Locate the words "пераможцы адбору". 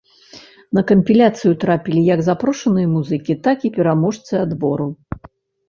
3.79-4.93